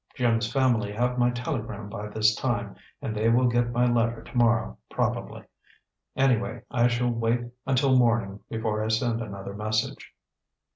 Jim's 0.15 0.51
family 0.51 0.91
have 0.91 1.19
my 1.19 1.29
telegram 1.29 1.87
by 1.87 2.07
this 2.09 2.33
time, 2.33 2.75
and 3.03 3.15
they 3.15 3.29
will 3.29 3.47
get 3.47 3.69
my 3.69 3.85
letter 3.85 4.23
to 4.23 4.35
morrow, 4.35 4.75
probably. 4.89 5.43
Anyway, 6.15 6.63
I 6.71 6.87
shall 6.87 7.11
wait 7.11 7.41
until 7.67 7.95
morning 7.95 8.39
before 8.49 8.83
I 8.83 8.87
send 8.87 9.21
another 9.21 9.53
message." 9.53 10.11